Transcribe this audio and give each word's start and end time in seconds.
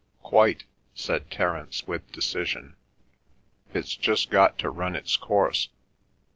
"Quite," 0.23 0.63
said 0.95 1.29
Terence 1.29 1.85
with 1.85 2.11
decision. 2.11 2.75
"It's 3.71 3.95
just 3.95 4.31
got 4.31 4.57
to 4.57 4.71
run 4.71 4.95
its 4.95 5.15
course." 5.15 5.69